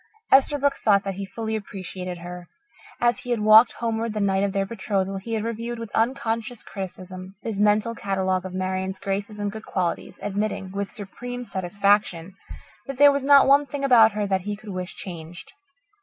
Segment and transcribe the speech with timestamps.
[0.31, 2.47] Esterbrook thought that he fully appreciated her.
[2.99, 6.63] As he had walked homeward the night of their betrothal, he had reviewed with unconscious
[6.63, 12.33] criticism his mental catalogue of Marian's graces and good qualities, admitting, with supreme satisfaction,
[12.87, 15.53] that there was not one thing about her that he could wish changed.